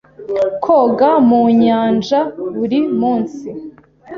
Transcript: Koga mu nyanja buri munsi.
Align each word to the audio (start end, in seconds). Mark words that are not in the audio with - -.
Koga 0.63 1.09
mu 1.27 1.41
nyanja 1.61 2.19
buri 2.55 2.79
munsi. 2.99 3.47